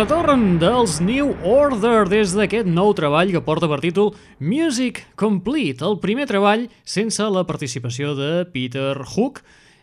retorn 0.00 0.54
dels 0.56 0.94
New 1.04 1.34
Order 1.44 2.06
des 2.08 2.30
d'aquest 2.32 2.64
nou 2.64 2.94
treball 2.96 3.28
que 3.34 3.42
porta 3.44 3.68
per 3.68 3.82
títol 3.82 4.14
Music 4.40 5.02
Complete, 5.20 5.84
el 5.84 5.98
primer 6.00 6.24
treball 6.30 6.62
sense 6.88 7.20
la 7.20 7.42
participació 7.44 8.14
de 8.16 8.30
Peter 8.48 8.94
Hook 8.96 9.42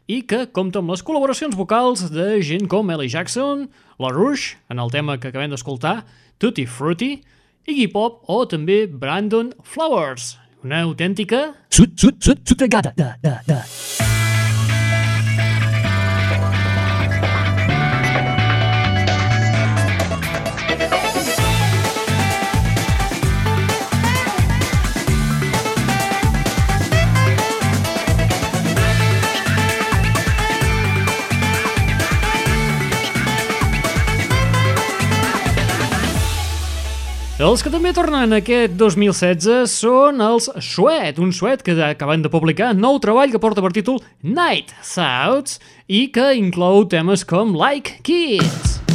i 0.09 0.23
que 0.25 0.47
compta 0.57 0.81
amb 0.81 0.89
les 0.95 1.05
col·laboracions 1.05 1.53
vocals 1.59 2.07
de 2.09 2.41
gent 2.41 2.65
com 2.65 2.89
Ellie 2.89 3.13
Jackson, 3.13 3.67
La 4.01 4.09
Rouge, 4.09 4.57
en 4.73 4.81
el 4.81 4.89
tema 4.89 5.19
que 5.21 5.29
acabem 5.29 5.53
d'escoltar, 5.53 5.99
Tutti 6.41 6.65
Frutti, 6.65 7.19
Iggy 7.69 7.91
Pop 7.93 8.23
o 8.25 8.41
també 8.49 8.87
Brandon 8.89 9.53
Flowers, 9.61 10.39
una 10.65 10.81
autèntica... 10.87 11.51
Sud, 11.69 11.93
sud, 11.93 12.23
sud, 12.25 12.65
gata, 12.65 12.95
da, 12.97 13.13
da, 13.21 13.41
da. 13.45 14.16
Els 37.37 37.61
que 37.61 37.69
també 37.69 37.91
tornen 37.93 38.31
aquest 38.33 38.73
2016 38.79 39.69
són 39.83 40.23
els 40.25 40.47
Sweat, 40.57 41.19
un 41.21 41.29
Sweat 41.29 41.61
que 41.61 41.75
acaben 41.85 42.25
de 42.25 42.31
publicar 42.33 42.71
nou 42.73 42.97
treball 42.97 43.29
que 43.29 43.41
porta 43.43 43.61
per 43.61 43.69
títol 43.77 44.01
Night 44.25 44.73
Thoughts 44.81 45.61
i 45.85 46.07
que 46.09 46.31
inclou 46.41 46.87
temes 46.89 47.27
com 47.29 47.53
Like 47.53 48.01
Kids. 48.01 48.86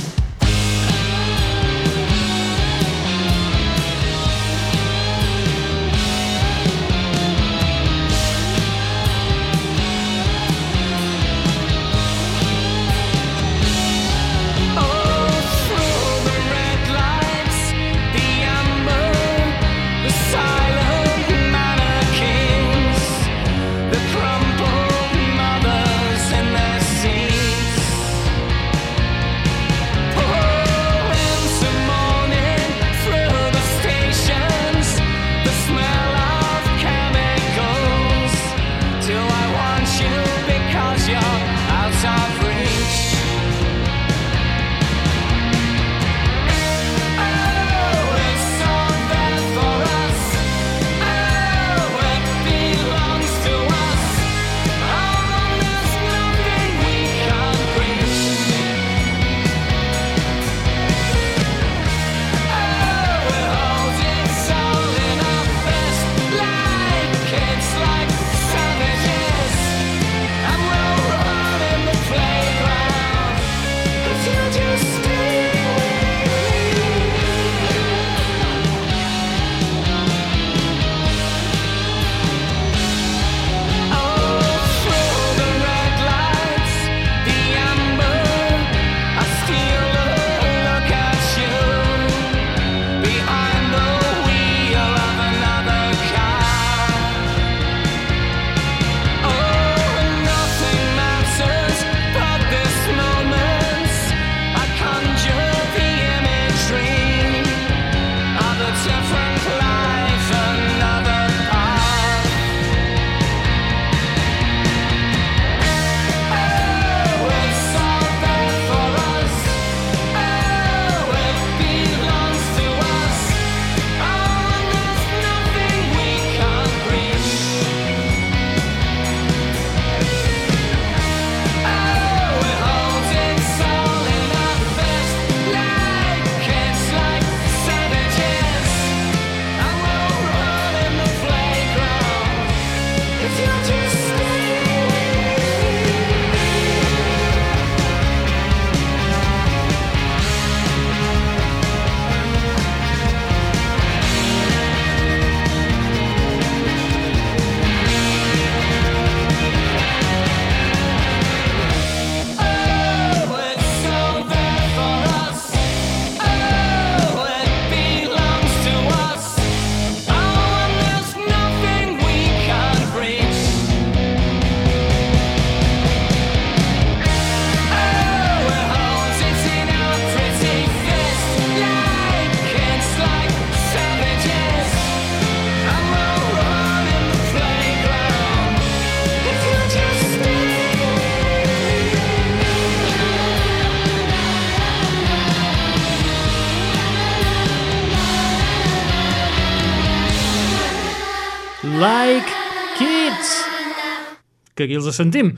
Que 204.63 204.71
aquí 204.71 204.79
els 204.79 204.95
sentim. 204.95 205.35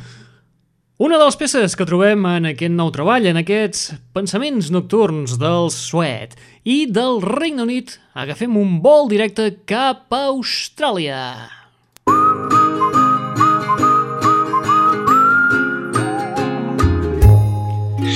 Una 1.02 1.18
de 1.18 1.24
les 1.26 1.34
peces 1.34 1.72
que 1.74 1.86
trobem 1.88 2.22
en 2.30 2.44
aquest 2.52 2.70
nou 2.70 2.92
treball, 2.94 3.24
en 3.26 3.40
aquests 3.40 3.96
pensaments 4.14 4.68
nocturns 4.70 5.34
del 5.40 5.66
Sweat 5.74 6.36
i 6.62 6.84
del 6.86 7.18
Regne 7.24 7.64
Unit, 7.66 7.96
agafem 8.14 8.54
un 8.60 8.78
vol 8.84 9.10
directe 9.10 9.48
cap 9.66 10.14
a 10.14 10.28
Austràlia. 10.30 11.50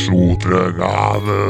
Sotregada. 0.07 1.43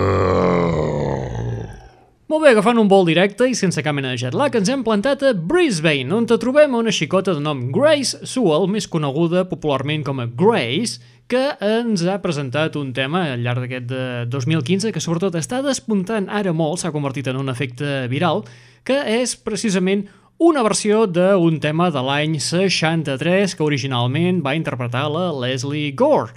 Molt 2.28 2.42
bé, 2.44 2.50
agafant 2.52 2.76
un 2.76 2.90
vol 2.92 3.06
directe 3.08 3.46
i 3.48 3.54
sense 3.56 3.80
cap 3.80 3.94
mena 3.96 4.10
de 4.12 4.18
jet 4.20 4.34
lag, 4.36 4.52
ens 4.52 4.68
hem 4.68 4.82
plantat 4.84 5.22
a 5.24 5.30
Brisbane, 5.32 6.12
on 6.12 6.26
te 6.28 6.36
trobem 6.36 6.74
una 6.76 6.92
xicota 6.92 7.32
de 7.32 7.40
nom 7.40 7.62
Grace 7.72 8.18
Sewell, 8.28 8.66
més 8.68 8.84
coneguda 8.84 9.46
popularment 9.48 10.04
com 10.04 10.20
a 10.20 10.26
Grace, 10.28 11.00
que 11.24 11.40
ens 11.64 12.04
ha 12.04 12.18
presentat 12.20 12.76
un 12.76 12.90
tema 12.92 13.22
al 13.30 13.46
llarg 13.46 13.64
d'aquest 13.64 13.88
de 13.88 14.02
2015 14.28 14.92
que 14.92 15.00
sobretot 15.00 15.40
està 15.40 15.62
despuntant 15.64 16.28
ara 16.28 16.52
molt, 16.52 16.82
s'ha 16.82 16.92
convertit 16.92 17.32
en 17.32 17.40
un 17.40 17.48
efecte 17.48 18.04
viral, 18.12 18.44
que 18.84 19.00
és 19.22 19.32
precisament 19.32 20.04
una 20.36 20.66
versió 20.68 21.06
d'un 21.08 21.56
tema 21.64 21.88
de 21.88 22.04
l'any 22.04 22.36
63 22.44 23.56
que 23.56 23.68
originalment 23.70 24.44
va 24.44 24.52
interpretar 24.60 25.08
la 25.08 25.30
Leslie 25.32 25.96
Gore. 25.96 26.36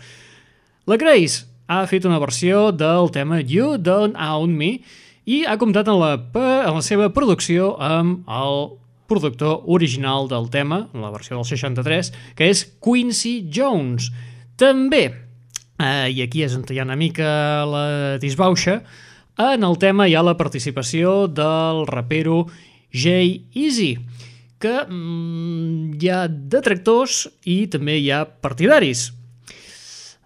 La 0.88 0.96
Grace 0.96 1.50
ha 1.68 1.84
fet 1.84 2.08
una 2.08 2.24
versió 2.24 2.70
del 2.72 3.12
tema 3.12 3.44
You 3.44 3.76
Don't 3.76 4.16
Own 4.16 4.56
Me, 4.56 4.78
i 5.26 5.44
ha 5.46 5.58
comptat 5.62 5.90
en 5.92 6.00
la, 6.02 6.14
en 6.18 6.78
la 6.78 6.86
seva 6.86 7.12
producció 7.14 7.76
amb 7.82 8.28
el 8.30 8.62
productor 9.12 9.66
original 9.68 10.30
del 10.32 10.48
tema, 10.50 10.86
la 10.96 11.12
versió 11.12 11.36
del 11.36 11.46
63, 11.46 12.12
que 12.38 12.48
és 12.48 12.64
Quincy 12.80 13.34
Jones. 13.52 14.08
També, 14.56 15.04
eh, 15.82 16.08
i 16.10 16.22
aquí 16.24 16.46
és 16.46 16.56
on 16.56 16.64
hi 16.70 16.80
ha 16.80 16.88
una 16.88 17.00
mica 17.00 17.66
la 17.68 17.86
disbauxa, 18.24 18.82
en 19.42 19.64
el 19.64 19.78
tema 19.80 20.08
hi 20.08 20.16
ha 20.16 20.24
la 20.24 20.38
participació 20.38 21.28
del 21.28 21.86
rapero 21.88 22.46
Jay 22.92 23.48
Easy, 23.56 23.98
que 24.62 24.74
mm, 24.86 25.98
hi 26.00 26.12
ha 26.12 26.28
detractors 26.28 27.26
i 27.50 27.66
també 27.72 27.98
hi 28.00 28.12
ha 28.14 28.26
partidaris. 28.26 29.10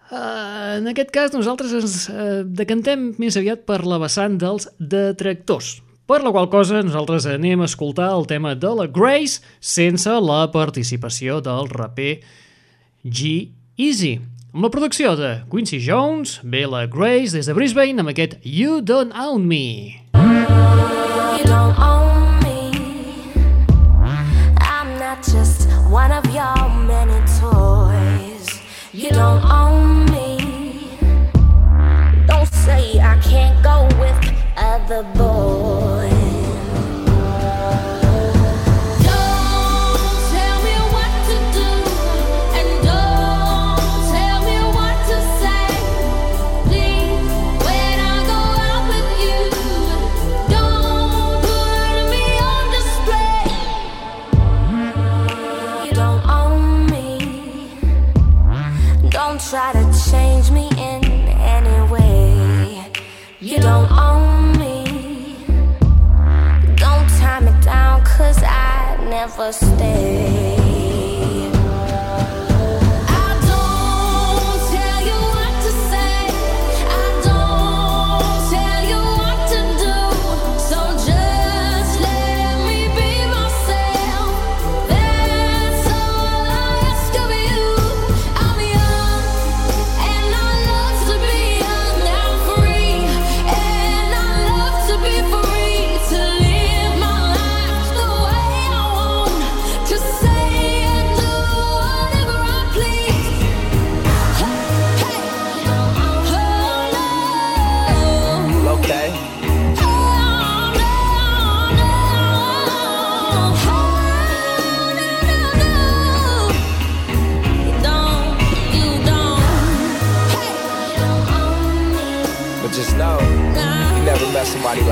Uh, 0.06 0.78
en 0.78 0.86
aquest 0.86 1.10
cas 1.10 1.32
nosaltres 1.34 1.72
ens 1.74 1.94
uh, 2.12 2.44
decantem 2.46 3.08
més 3.18 3.34
aviat 3.34 3.64
per 3.66 3.80
la 3.82 3.98
vessant 3.98 4.36
dels 4.38 4.68
detractors. 4.78 5.80
Per 6.06 6.20
la 6.22 6.30
qual 6.30 6.46
cosa 6.46 6.84
nosaltres 6.86 7.26
anem 7.26 7.64
a 7.64 7.66
escoltar 7.66 8.12
el 8.14 8.28
tema 8.30 8.54
de 8.54 8.70
la 8.78 8.86
Grace 8.86 9.42
sense 9.58 10.12
la 10.22 10.44
participació 10.54 11.40
del 11.42 11.66
raper 11.72 12.20
G-Easy. 13.02 14.20
Amb 14.54 14.68
la 14.68 14.70
producció 14.70 15.16
de 15.18 15.32
Quincy 15.50 15.82
Jones, 15.82 16.38
ve 16.46 16.62
la 16.70 16.86
Grace 16.86 17.34
des 17.34 17.50
de 17.50 17.58
Brisbane 17.58 17.98
amb 17.98 18.14
aquest 18.14 18.38
You 18.46 18.78
Don't 18.80 19.10
Own 19.10 19.42
Me. 19.50 20.06
You 20.14 21.44
don't 21.50 21.74
own 21.82 22.38
me 22.46 22.70
I'm 24.62 24.94
not 25.02 25.26
just 25.26 25.66
one 25.90 26.14
of 26.14 26.24
your 26.30 26.54
many 26.86 27.18
toys 27.42 28.62
You 28.94 29.10
don't 29.10 29.44
own 29.44 29.95
the 34.88 35.02
boy. 35.18 35.55
Never 69.26 69.52
stay. 69.52 70.65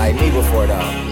Like 0.05 0.21
me 0.21 0.31
before 0.31 0.67
though. 0.67 1.04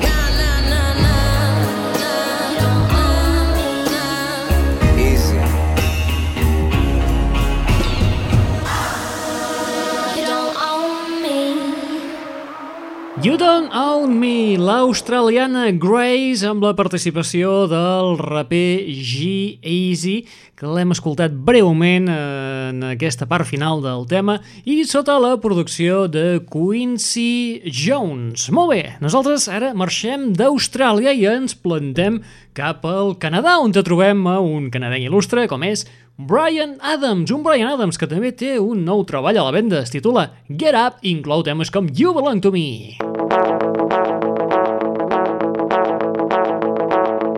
You 13.22 13.36
Don't 13.38 13.70
Own 13.70 14.16
Me, 14.18 14.56
l'australiana 14.58 15.68
Grace 15.78 16.42
amb 16.42 16.64
la 16.66 16.72
participació 16.74 17.68
del 17.70 18.16
raper 18.18 18.82
G-Eazy, 18.90 20.14
que 20.58 20.66
l'hem 20.66 20.90
escoltat 20.90 21.30
breument 21.30 22.10
en 22.10 22.82
aquesta 22.88 23.28
part 23.30 23.46
final 23.46 23.78
del 23.84 24.08
tema, 24.10 24.40
i 24.66 24.80
sota 24.90 25.20
la 25.22 25.36
producció 25.38 26.08
de 26.10 26.40
Quincy 26.50 27.62
Jones. 27.70 28.48
Molt 28.50 28.74
bé, 28.74 28.82
nosaltres 28.98 29.46
ara 29.46 29.70
marxem 29.70 30.32
d'Austràlia 30.34 31.14
i 31.14 31.22
ens 31.30 31.54
plantem 31.54 32.24
cap 32.58 32.82
al 32.90 33.14
Canadà, 33.22 33.60
on 33.62 33.70
trobem 33.70 34.26
a 34.26 34.40
un 34.42 34.66
canadenc 34.74 35.06
il·lustre 35.06 35.46
com 35.46 35.62
és 35.70 35.86
Brian 36.18 36.74
Adams, 36.82 37.30
un 37.30 37.46
Brian 37.46 37.70
Adams 37.70 38.02
que 38.02 38.10
també 38.10 38.34
té 38.34 38.58
un 38.58 38.82
nou 38.84 39.06
treball 39.06 39.38
a 39.38 39.46
la 39.46 39.54
venda, 39.54 39.86
es 39.86 39.94
titula 39.94 40.32
Get 40.50 40.74
Up 40.74 41.00
inclou 41.06 41.46
temes 41.46 41.70
com 41.70 41.86
You 41.86 42.18
Belong 42.18 42.42
To 42.42 42.50
Me. 42.50 43.11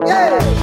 Yeah! 0.07 0.54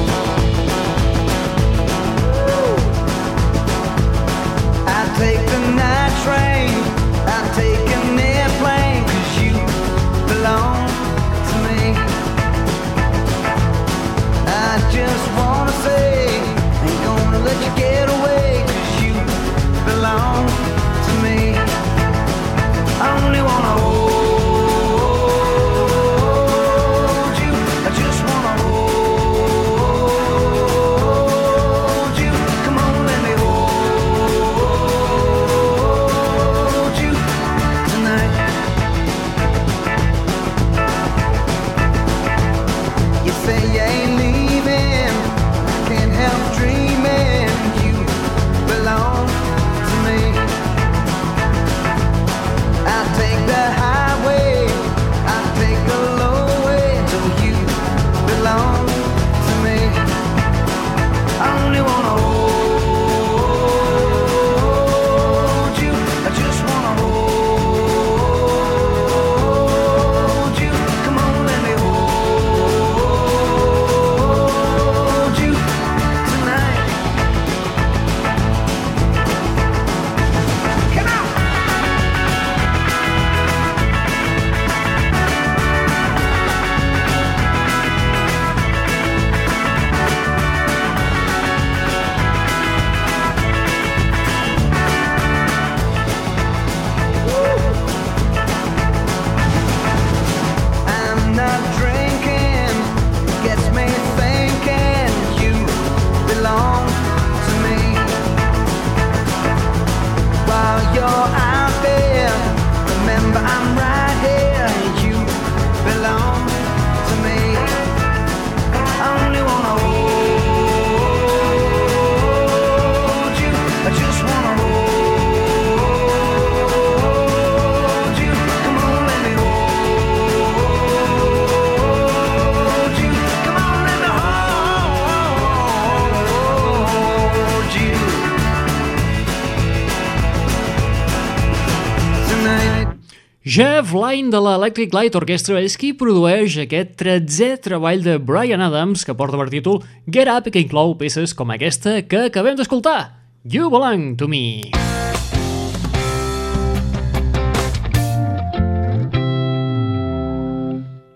Lynne 143.96 144.32
de 144.32 144.40
l'Electric 144.42 144.94
Light 144.96 145.16
Orchestra 145.20 145.62
és 145.64 145.78
qui 145.80 145.94
produeix 145.98 146.58
aquest 146.64 146.94
13è 147.00 147.58
treball 147.64 148.04
de 148.06 148.18
Brian 148.20 148.64
Adams 148.66 149.08
que 149.08 149.16
porta 149.18 149.40
per 149.40 149.50
títol 149.54 149.82
Get 150.08 150.32
Up 150.32 150.48
i 150.50 150.56
que 150.56 150.64
inclou 150.68 150.96
peces 151.00 151.36
com 151.38 151.54
aquesta 151.54 152.02
que 152.04 152.28
acabem 152.30 152.60
d'escoltar, 152.60 153.00
You 153.44 153.72
Belong 153.74 154.16
to 154.20 154.30
Me. 154.32 154.91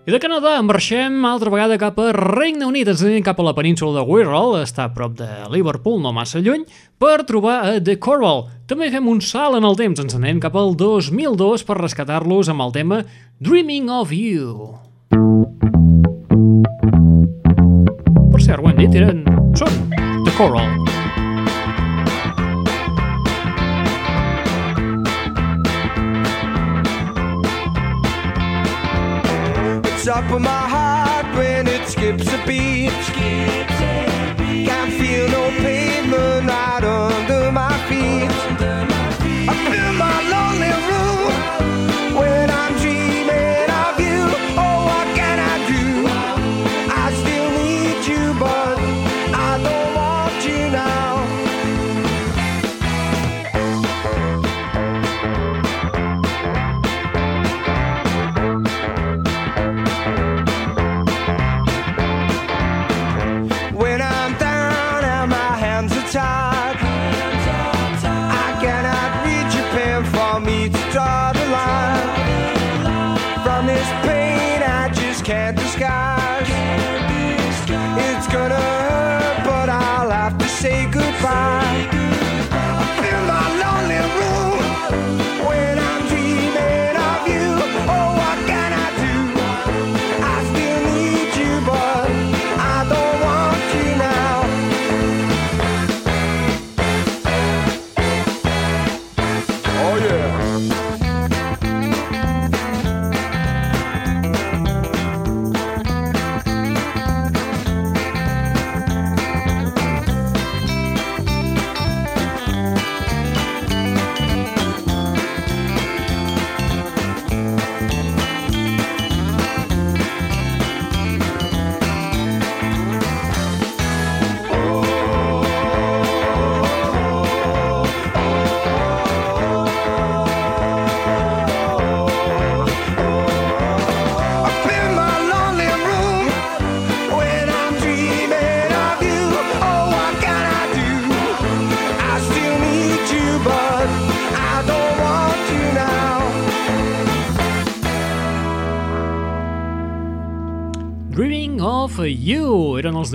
I 0.06 0.12
de 0.14 0.20
Canadà 0.22 0.60
marxem 0.62 1.24
altra 1.26 1.50
vegada 1.50 1.74
cap 1.82 1.96
a 1.98 2.12
Regne 2.14 2.62
Unit, 2.62 2.86
ens 2.86 3.00
anem 3.02 3.24
cap 3.26 3.40
a 3.42 3.46
la 3.48 3.56
península 3.56 3.96
de 3.96 4.04
Wirral, 4.06 4.52
està 4.60 4.84
a 4.86 4.92
prop 4.94 5.16
de 5.18 5.26
Liverpool, 5.50 5.98
no 5.98 6.12
massa 6.14 6.38
lluny, 6.38 6.62
per 7.02 7.24
trobar 7.26 7.56
a 7.66 7.72
The 7.82 7.96
Coral. 7.98 8.44
També 8.70 8.86
fem 8.94 9.08
un 9.10 9.18
salt 9.18 9.58
en 9.58 9.66
el 9.66 9.74
temps, 9.74 9.98
ens 9.98 10.14
anem 10.14 10.38
cap 10.38 10.54
al 10.54 10.76
2002 10.78 11.66
per 11.66 11.80
rescatar-los 11.80 12.52
amb 12.54 12.62
el 12.68 12.76
tema 12.76 13.00
Dreaming 13.42 13.90
of 13.90 14.14
You. 14.14 14.76
Per 18.30 18.44
cert, 18.46 18.62
ho 18.62 18.70
hem 18.70 18.78
dit, 18.84 18.94
eren... 19.02 19.26
són 19.58 19.90
The 20.22 20.36
Coral. 20.38 20.95
Top 30.06 30.30
of 30.30 30.40
my 30.40 30.48
heart 30.48 31.26
when 31.36 31.66
it 31.66 31.88
skips 31.88 32.32
a 32.32 32.46
beat. 32.46 32.92
Can't 33.12 33.75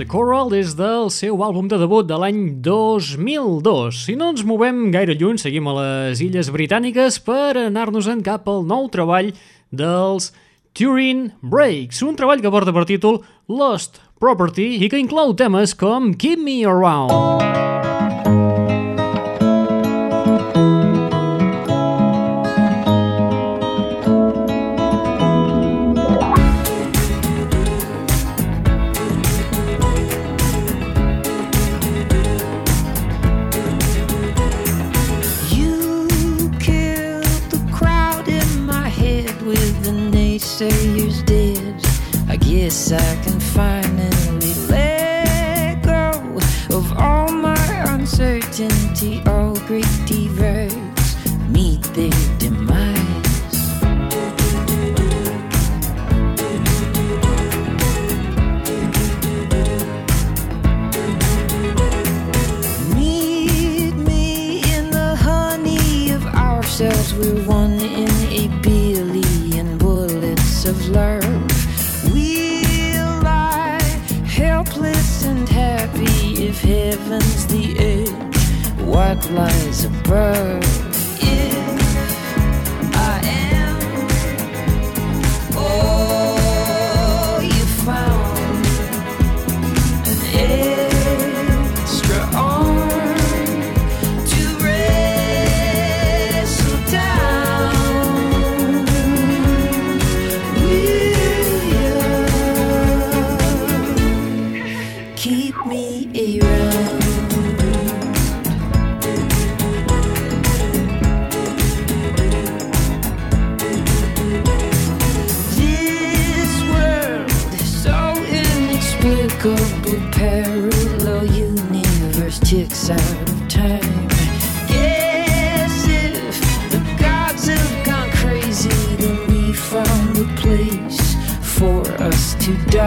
The 0.02 0.08
Coral 0.10 0.48
des 0.50 0.72
del 0.74 1.12
seu 1.14 1.36
àlbum 1.46 1.68
de 1.70 1.76
debut 1.78 2.02
de 2.02 2.16
l'any 2.18 2.56
2002. 2.64 4.00
Si 4.02 4.16
no 4.18 4.32
ens 4.32 4.42
movem 4.42 4.88
gaire 4.90 5.14
lluny, 5.14 5.38
seguim 5.38 5.68
a 5.70 5.76
les 5.76 6.18
Illes 6.24 6.50
Britàniques 6.50 7.20
per 7.22 7.54
anar-nos-en 7.68 8.26
cap 8.26 8.50
al 8.50 8.66
nou 8.66 8.90
treball 8.90 9.30
dels 9.70 10.32
Turin 10.74 11.28
Breaks, 11.38 12.02
un 12.02 12.18
treball 12.18 12.42
que 12.42 12.50
porta 12.50 12.74
per 12.74 12.88
títol 12.90 13.22
Lost 13.46 14.02
Property 14.18 14.72
i 14.82 14.90
que 14.90 14.98
inclou 14.98 15.36
temes 15.38 15.78
com 15.78 16.16
Keep 16.18 16.42
Me 16.42 16.64
Around. 16.66 17.61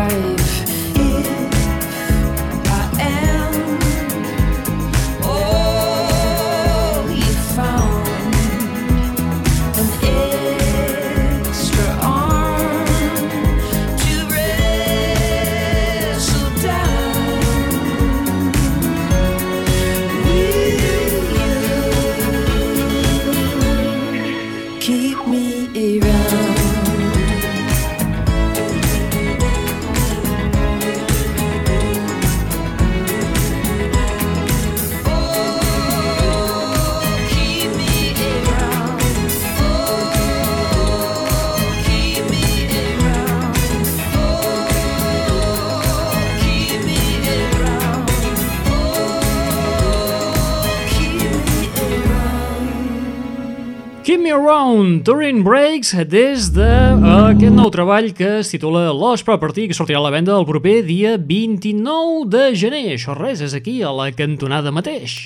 To 0.10 0.20
dive. 0.20 1.65
Around. 54.36 55.06
Turing 55.08 55.44
Breaks, 55.46 55.94
des 56.12 56.50
d'aquest 56.52 57.56
nou 57.56 57.70
treball 57.72 58.10
que 58.16 58.42
es 58.42 58.52
titula 58.52 58.90
Lost 58.92 59.24
Property, 59.28 59.70
que 59.70 59.78
sortirà 59.78 60.02
a 60.02 60.06
la 60.06 60.12
venda 60.12 60.36
el 60.36 60.48
proper 60.48 60.82
dia 60.84 61.16
29 61.16 62.28
de 62.34 62.44
gener. 62.60 62.84
Això 62.98 63.16
res, 63.16 63.40
és 63.46 63.56
aquí, 63.56 63.80
a 63.82 63.94
la 63.96 64.12
cantonada 64.12 64.76
mateix. 64.76 65.24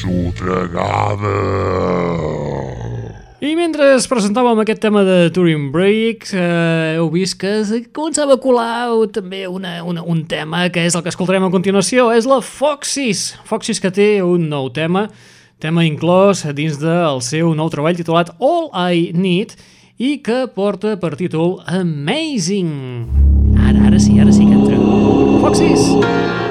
Sotregada. 0.00 1.89
I 3.40 3.54
mentre 3.56 3.86
es 3.94 4.04
presentàvem 4.04 4.58
aquest 4.60 4.82
tema 4.84 5.00
de 5.00 5.30
Turing 5.32 5.70
Breaks, 5.72 6.34
eh, 6.36 6.98
heu 6.98 7.06
vist 7.08 7.38
que 7.40 7.54
començava 7.96 8.36
a 8.36 8.40
colar 8.42 8.90
també 9.14 9.46
una, 9.48 9.78
una, 9.80 10.04
un 10.04 10.26
tema 10.28 10.66
que 10.68 10.84
és 10.84 10.92
el 10.92 11.00
que 11.00 11.08
escoltarem 11.08 11.46
a 11.46 11.48
continuació, 11.48 12.10
és 12.12 12.28
la 12.28 12.42
Foxys. 12.44 13.38
Foxys 13.48 13.80
que 13.80 13.88
té 13.96 14.10
un 14.20 14.50
nou 14.52 14.68
tema, 14.68 15.06
tema 15.56 15.86
inclòs 15.88 16.44
dins 16.52 16.76
del 16.84 17.24
seu 17.24 17.54
nou 17.56 17.72
treball 17.72 17.96
titulat 17.96 18.28
All 18.44 18.68
I 18.76 19.08
Need 19.16 19.56
i 19.96 20.18
que 20.20 20.44
porta 20.52 20.98
per 21.00 21.16
títol 21.16 21.62
Amazing. 21.64 22.76
Ara, 23.56 23.88
ara 23.88 23.96
sí, 23.96 24.20
ara 24.20 24.36
sí 24.36 24.44
que 24.44 24.52
entra. 24.52 24.76
Foxys! 25.40 25.88
Do 25.96 26.49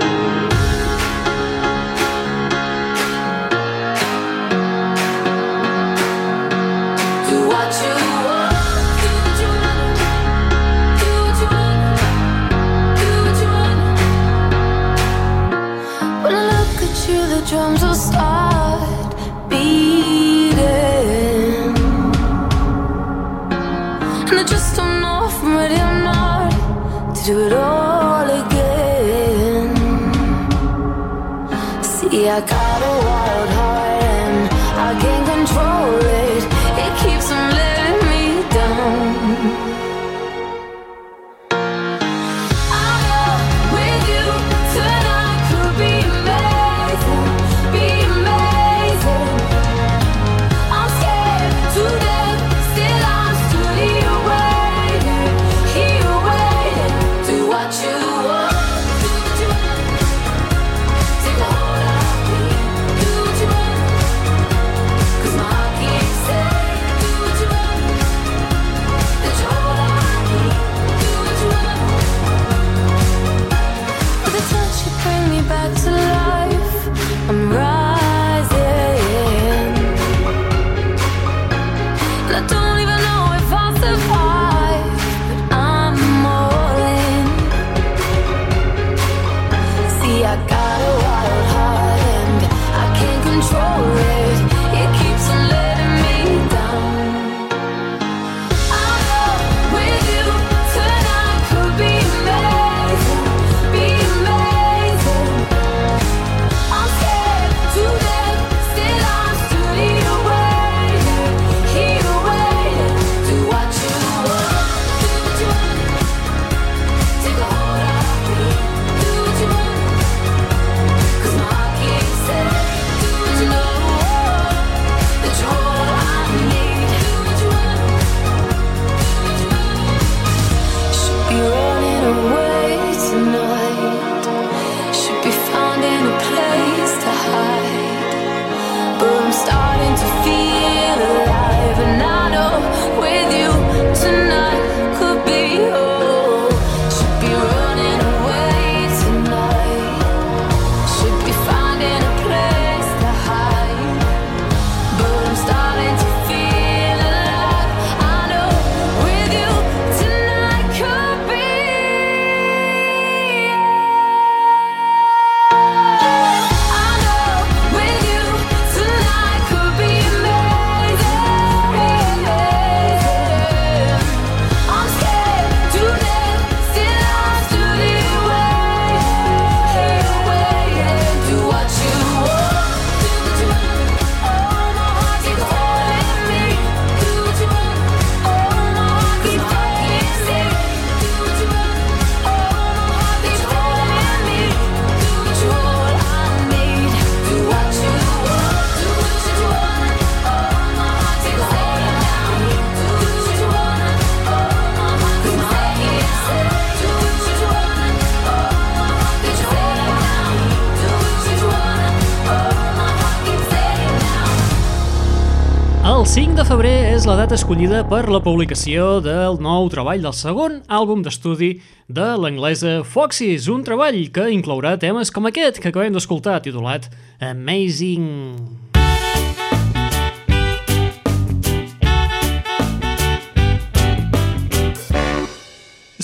és 216.99 217.05
la 217.07 217.15
data 217.15 217.37
escollida 217.37 217.79
per 217.87 218.09
la 218.11 218.19
publicació 218.19 218.97
del 218.99 219.37
nou 219.39 219.69
treball 219.71 220.03
del 220.03 220.15
segon 220.17 220.57
àlbum 220.67 220.99
d'estudi 221.05 221.53
de 221.87 222.07
l'anglesa 222.19 222.81
Foxys, 222.83 223.47
un 223.47 223.63
treball 223.63 224.01
que 224.11 224.27
inclourà 224.35 224.75
temes 224.81 225.13
com 225.15 225.29
aquest 225.29 225.61
que 225.63 225.71
acabem 225.71 225.95
d'escoltar, 225.95 226.41
titulat 226.43 226.91
Amazing. 227.23 228.68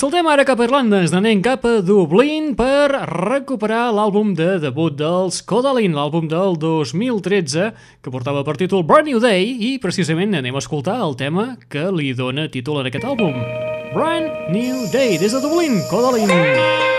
Saltem 0.06 0.28
ara 0.30 0.44
cap 0.46 0.60
a 0.62 0.66
Irlanda, 0.68 1.00
ens 1.02 1.10
n'anem 1.10 1.40
cap 1.42 1.64
a 1.66 1.80
Dublín 1.82 2.52
per 2.54 2.92
recuperar 3.10 3.88
l'àlbum 3.90 4.36
de 4.38 4.60
debut 4.62 4.94
dels 4.94 5.40
Codalin, 5.50 5.96
l'àlbum 5.98 6.28
del 6.30 6.60
2013, 6.62 7.72
que 8.06 8.14
portava 8.14 8.46
per 8.46 8.54
títol 8.62 8.86
Brand 8.86 9.10
New 9.10 9.18
Day, 9.24 9.50
i 9.50 9.72
precisament 9.82 10.38
anem 10.38 10.54
a 10.54 10.62
escoltar 10.62 11.00
el 11.02 11.18
tema 11.18 11.56
que 11.74 11.90
li 11.90 12.14
dona 12.14 12.46
títol 12.54 12.84
en 12.84 12.92
aquest 12.92 13.08
àlbum. 13.16 13.40
Brand 13.96 14.54
New 14.54 14.86
Day, 14.94 15.18
des 15.18 15.34
de 15.34 15.42
Dublín, 15.42 15.82
Codalin. 15.90 16.30
Codalin. 16.30 16.95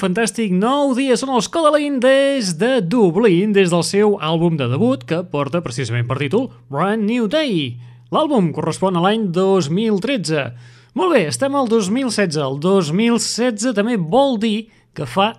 Fantàstic 0.00 0.52
nou 0.56 0.94
dia 0.96 1.16
són 1.20 1.34
els 1.36 1.48
Codalin 1.52 1.98
des 2.00 2.54
de 2.56 2.78
Dublín, 2.80 3.52
des 3.52 3.68
del 3.72 3.82
seu 3.84 4.14
àlbum 4.24 4.56
de 4.56 4.68
debut, 4.70 5.02
que 5.04 5.18
porta 5.28 5.60
precisament 5.60 6.08
per 6.08 6.16
títol 6.22 6.48
Brand 6.72 7.04
New 7.04 7.26
Day. 7.28 7.74
L'àlbum 8.08 8.48
correspon 8.56 8.96
a 8.96 9.02
l'any 9.04 9.26
2013. 9.34 10.46
Molt 10.96 11.12
bé, 11.12 11.26
estem 11.28 11.54
al 11.54 11.68
2016. 11.68 12.40
El 12.40 12.56
2016 12.64 13.76
també 13.76 13.98
vol 14.00 14.38
dir 14.40 14.70
que 14.96 15.04
fa 15.04 15.34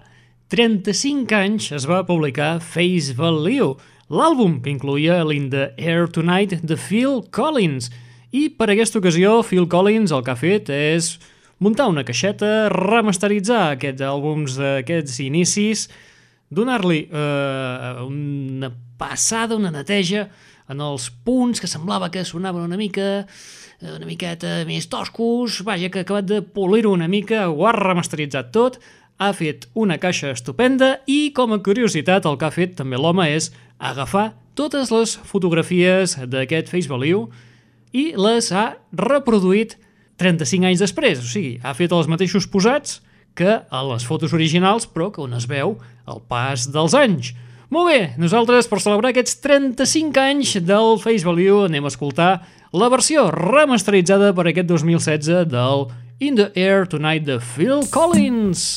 35 0.53 1.33
anys 1.35 1.71
es 1.79 1.89
va 1.89 2.05
publicar 2.05 2.59
Face 2.61 3.17
Value, 3.17 3.73
l'àlbum 4.13 4.59
que 4.61 4.71
incluïa 4.75 5.23
l'In 5.25 5.49
the 5.49 5.71
Air 5.81 6.05
Tonight 6.13 6.61
de 6.61 6.77
Phil 6.77 7.23
Collins. 7.33 7.89
I 8.31 8.47
per 8.53 8.69
aquesta 8.69 9.01
ocasió, 9.01 9.39
Phil 9.41 9.65
Collins 9.65 10.13
el 10.13 10.21
que 10.21 10.35
ha 10.35 10.39
fet 10.39 10.69
és 10.69 11.15
muntar 11.61 11.89
una 11.91 12.03
caixeta, 12.07 12.69
remasteritzar 12.73 13.75
aquests 13.75 14.03
àlbums 14.05 14.57
d'aquests 14.57 15.19
inicis, 15.23 15.85
donar-li 16.51 17.03
eh, 17.05 18.01
una 18.07 18.71
passada, 18.99 19.55
una 19.55 19.71
neteja 19.73 20.25
en 20.71 20.81
els 20.81 21.09
punts 21.25 21.61
que 21.61 21.69
semblava 21.69 22.09
que 22.11 22.25
sonaven 22.25 22.65
una 22.65 22.79
mica 22.79 23.05
eh, 23.21 23.91
una 23.93 24.07
miqueta 24.09 24.61
més 24.67 24.89
toscos, 24.89 25.61
vaja, 25.67 25.91
que 25.93 26.01
ha 26.01 26.07
acabat 26.07 26.27
de 26.27 26.41
polir-ho 26.41 26.95
una 26.95 27.09
mica, 27.11 27.45
ho 27.49 27.67
ha 27.67 27.75
remasteritzat 27.77 28.51
tot, 28.55 28.81
ha 29.21 29.29
fet 29.37 29.67
una 29.77 29.99
caixa 30.01 30.31
estupenda 30.33 30.95
i, 31.05 31.29
com 31.37 31.53
a 31.53 31.61
curiositat, 31.61 32.25
el 32.25 32.39
que 32.41 32.47
ha 32.47 32.55
fet 32.55 32.73
també 32.79 32.97
l'home 32.97 33.27
és 33.29 33.51
agafar 33.77 34.31
totes 34.57 34.89
les 34.91 35.13
fotografies 35.29 36.17
d'aquest 36.25 36.73
Face 36.73 36.89
Value 36.89 37.27
i 37.93 38.11
les 38.17 38.49
ha 38.51 38.71
reproduït 38.97 39.77
35 40.21 40.69
anys 40.69 40.83
després, 40.83 41.21
o 41.21 41.27
sigui, 41.27 41.55
ha 41.65 41.73
fet 41.77 41.93
els 41.97 42.09
mateixos 42.11 42.47
posats 42.49 42.99
que 43.35 43.61
a 43.63 43.81
les 43.87 44.05
fotos 44.05 44.35
originals, 44.37 44.85
però 44.85 45.09
que 45.13 45.23
on 45.23 45.33
es 45.33 45.47
veu 45.49 45.77
el 46.07 46.21
pas 46.29 46.67
dels 46.69 46.95
anys. 46.97 47.33
Molt 47.71 47.87
bé, 47.87 47.99
nosaltres 48.19 48.67
per 48.67 48.81
celebrar 48.83 49.13
aquests 49.13 49.37
35 49.43 50.19
anys 50.19 50.57
del 50.67 50.97
Face 50.99 51.23
Value 51.23 51.69
anem 51.69 51.87
a 51.87 51.91
escoltar 51.93 52.31
la 52.75 52.89
versió 52.91 53.29
remasteritzada 53.31 54.33
per 54.35 54.49
aquest 54.51 54.67
2016 54.67 55.47
del 55.51 55.87
In 56.19 56.35
the 56.35 56.51
Air 56.53 56.89
Tonight 56.91 57.23
de 57.25 57.39
Phil 57.39 57.87
Collins. 57.89 58.75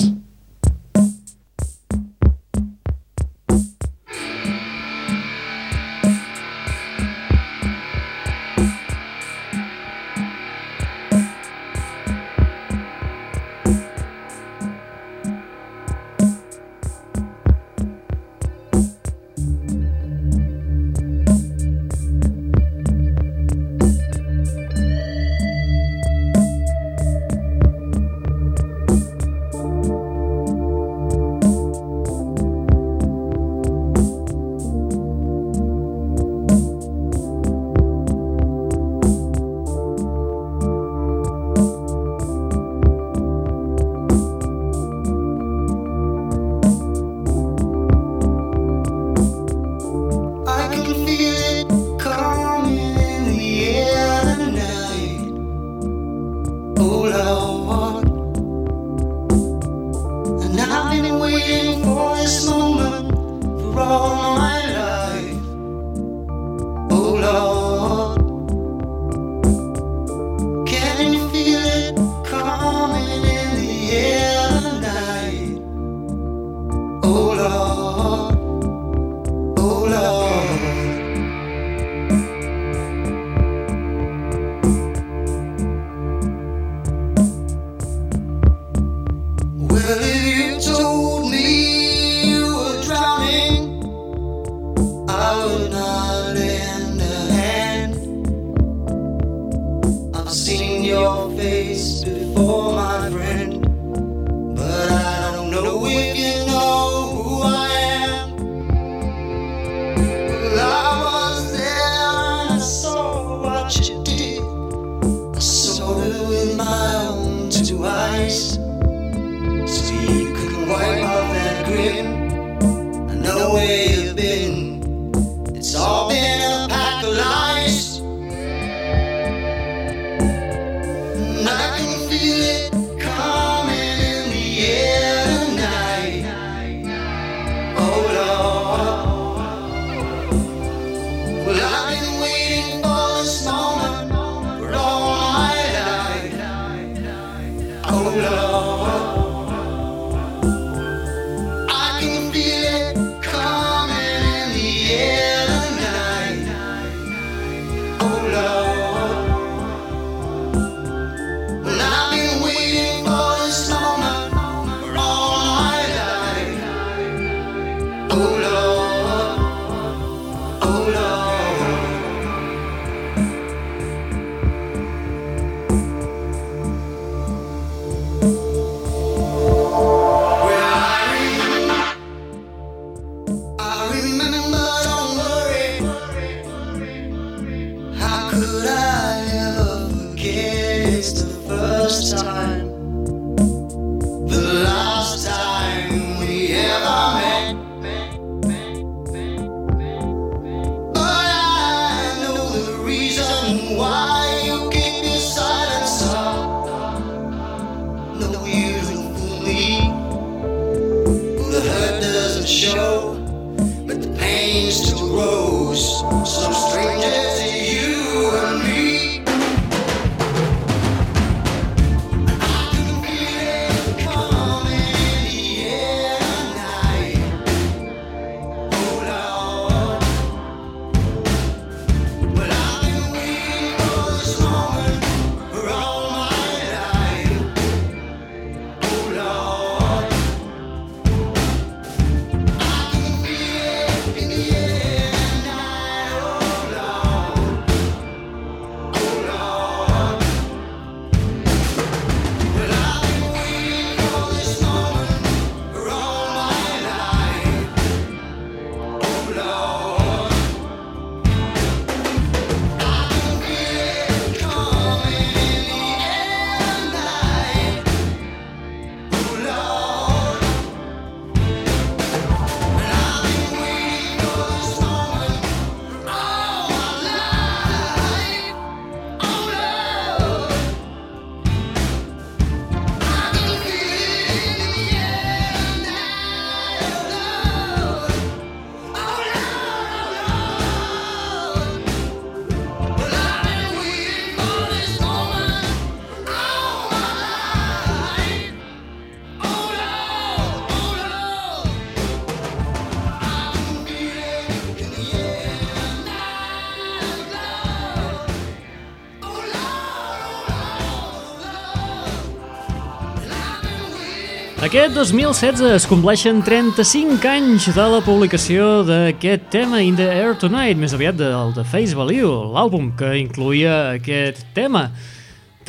Es 315.70 315.84
compleixen 315.86 316.40
35 316.42 317.28
anys 317.30 317.68
de 317.76 317.82
la 317.92 318.00
publicació 318.02 318.80
d'aquest 318.82 319.44
tema 319.52 319.78
In 319.86 319.94
the 319.94 320.08
Air 320.10 320.32
Tonight, 320.42 320.80
més 320.82 320.90
aviat 320.96 321.14
del 321.14 321.52
The 321.54 321.62
Face 321.62 321.94
Value, 321.94 322.32
l'àlbum 322.50 322.88
que 322.98 323.12
incluïa 323.20 323.92
aquest 323.92 324.42
tema. 324.56 324.88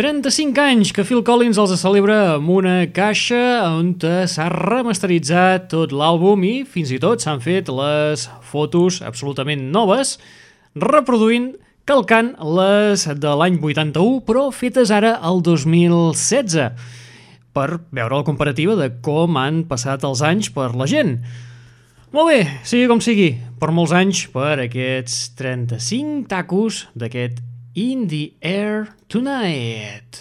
35 0.02 0.58
anys 0.58 0.90
que 0.90 1.06
Phil 1.06 1.22
Collins 1.22 1.62
els 1.62 1.76
celebra 1.78 2.18
amb 2.40 2.50
una 2.50 2.80
caixa 2.90 3.70
on 3.76 3.94
s'ha 4.02 4.50
remasteritzat 4.50 5.70
tot 5.76 5.94
l'àlbum 5.94 6.42
i 6.42 6.56
fins 6.66 6.90
i 6.90 6.98
tot 6.98 7.22
s'han 7.22 7.46
fet 7.46 7.70
les 7.70 8.26
fotos 8.42 9.04
absolutament 9.06 9.70
noves, 9.70 10.18
reproduint, 10.74 11.52
calcant 11.86 12.34
les 12.42 13.06
de 13.06 13.38
l'any 13.38 13.62
81, 13.62 14.26
però 14.26 14.50
fetes 14.50 14.90
ara 14.90 15.20
al 15.22 15.46
2016 15.46 17.05
per 17.56 17.80
veure 17.96 18.20
la 18.20 18.28
comparativa 18.28 18.76
de 18.76 18.90
com 19.04 19.38
han 19.40 19.64
passat 19.70 20.04
els 20.04 20.20
anys 20.26 20.52
per 20.52 20.74
la 20.76 20.88
gent. 20.92 21.16
Molt 22.12 22.28
bé, 22.32 22.40
sigui 22.68 22.90
com 22.92 23.00
sigui, 23.04 23.30
per 23.60 23.72
molts 23.76 23.96
anys 23.96 24.26
per 24.34 24.58
aquests 24.64 25.32
35 25.40 26.28
tacos 26.32 26.86
d'aquest 26.96 27.40
In 27.80 28.08
the 28.12 28.34
Air 28.44 28.90
Tonight. 29.08 30.20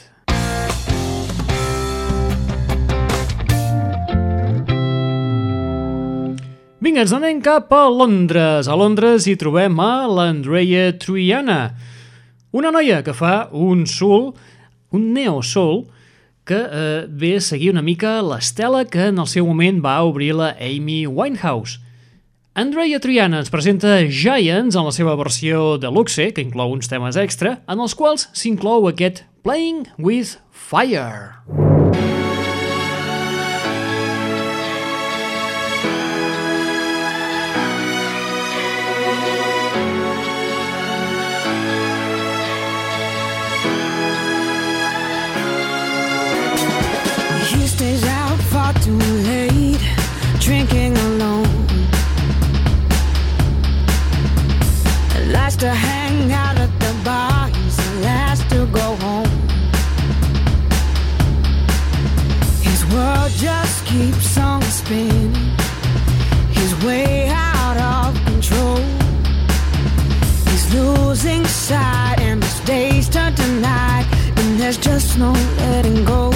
Vinga, 6.85 7.03
ens 7.03 7.15
anem 7.17 7.39
cap 7.43 7.71
a 7.73 7.87
Londres. 7.89 8.69
A 8.69 8.75
Londres 8.79 9.27
hi 9.27 9.35
trobem 9.41 9.79
a 9.81 10.05
l'Andrea 10.07 10.93
Triana, 11.01 11.73
una 12.55 12.71
noia 12.71 13.01
que 13.03 13.15
fa 13.17 13.49
un 13.51 13.87
soul, 13.91 14.29
un 14.95 15.09
neo-soul, 15.17 15.81
que 16.45 16.59
eh, 16.59 17.07
ve 17.09 17.37
a 17.37 17.41
seguir 17.41 17.73
una 17.73 17.83
mica 17.83 18.21
l'estela 18.23 18.85
que 18.85 19.09
en 19.11 19.19
el 19.19 19.29
seu 19.31 19.49
moment 19.49 19.81
va 19.85 20.03
obrir 20.05 20.35
la 20.37 20.53
Amy 20.61 21.07
Winehouse. 21.07 21.81
Andrea 22.55 23.01
Triana 23.03 23.41
ens 23.43 23.51
presenta 23.51 23.97
Giants 24.07 24.77
en 24.79 24.87
la 24.87 24.95
seva 24.95 25.17
versió 25.19 25.75
deluxe, 25.83 26.31
que 26.37 26.45
inclou 26.45 26.71
uns 26.77 26.87
temes 26.93 27.19
extra, 27.19 27.59
en 27.67 27.83
els 27.83 27.97
quals 27.99 28.29
s'inclou 28.33 28.87
aquest 28.93 29.25
Playing 29.43 29.89
with 29.99 30.39
Fire. 30.53 31.43
He 31.95 32.24
drinking 50.75 50.97
alone. 50.99 51.67
Likes 55.33 55.57
to 55.57 55.71
hang 55.71 56.33
out 56.33 56.57
at 56.59 56.71
the 56.81 56.95
bar, 57.05 57.49
he's 57.49 57.77
the 57.77 58.01
last 58.03 58.49
to 58.51 58.67
go 58.67 58.97
home. 59.05 59.31
His 62.63 62.85
world 62.93 63.33
just 63.33 63.87
keeps 63.87 64.37
on 64.39 64.63
spinning, 64.63 65.35
he's 66.51 66.75
way 66.85 67.29
out 67.29 67.77
of 67.77 68.15
control. 68.25 68.81
He's 70.49 70.75
losing 70.75 71.45
sight, 71.47 72.17
and 72.21 72.43
his 72.43 72.61
days 72.61 73.09
turn 73.09 73.35
to 73.35 73.47
night, 73.61 74.07
and 74.37 74.61
there's 74.61 74.79
just 74.79 75.19
no 75.19 75.33
letting 75.59 76.05
go. 76.05 76.33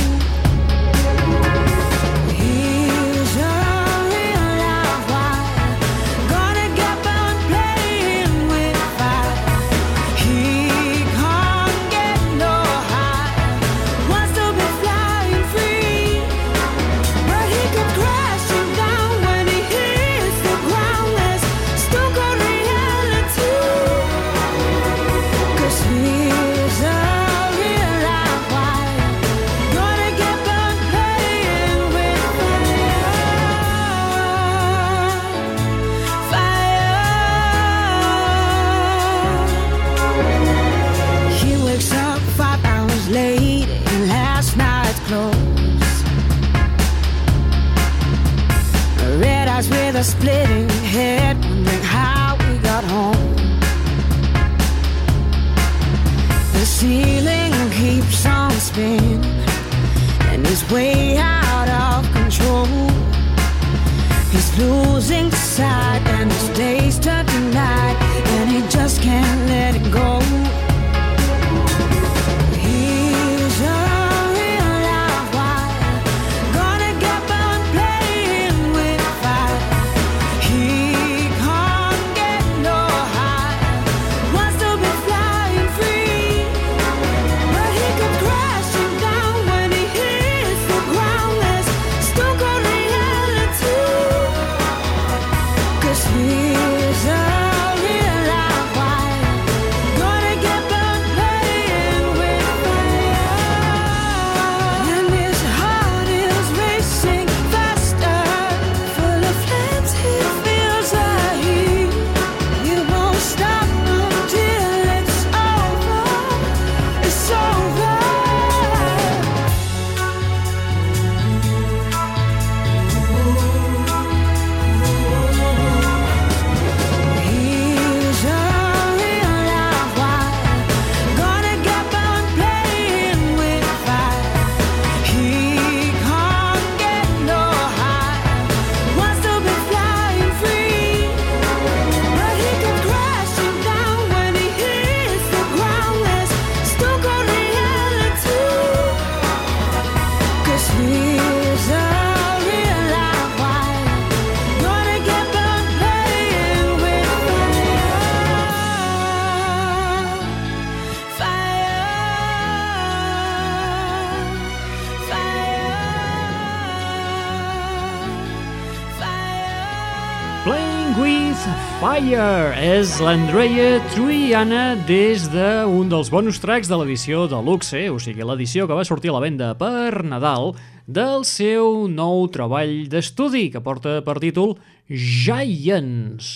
Fire 172.08 172.56
és 172.64 172.94
l'Andrea 173.04 173.82
Triana 173.92 174.78
des 174.88 175.26
d'un 175.28 175.90
dels 175.92 176.08
bonus 176.08 176.38
tracks 176.40 176.70
de 176.70 176.78
l'edició 176.80 177.26
de 177.28 177.36
Luxe, 177.44 177.82
o 177.92 177.98
sigui, 178.00 178.24
l'edició 178.24 178.64
que 178.64 178.78
va 178.78 178.86
sortir 178.88 179.10
a 179.12 179.18
la 179.18 179.20
venda 179.20 179.50
per 179.60 180.06
Nadal 180.08 180.54
del 180.88 181.26
seu 181.28 181.84
nou 181.92 182.24
treball 182.32 182.88
d'estudi 182.88 183.50
que 183.52 183.60
porta 183.60 183.98
per 184.06 184.16
títol 184.24 184.56
Giants. 184.88 186.32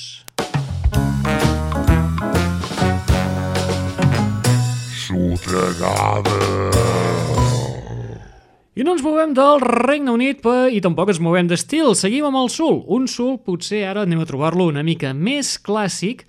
I 8.82 8.84
no 8.84 8.96
ens 8.96 9.02
movem 9.06 9.30
del 9.30 9.60
Regne 9.62 10.10
Unit 10.10 10.40
pe, 10.42 10.52
i 10.74 10.80
tampoc 10.82 11.12
ens 11.12 11.20
movem 11.22 11.46
d'estil. 11.46 11.92
Seguim 11.94 12.24
amb 12.26 12.40
el 12.40 12.48
sul. 12.50 12.80
Un 12.90 13.04
sul, 13.06 13.36
potser 13.38 13.84
ara 13.86 14.02
anem 14.02 14.18
a 14.18 14.26
trobar-lo 14.26 14.64
una 14.66 14.82
mica 14.82 15.12
més 15.14 15.52
clàssic, 15.54 16.24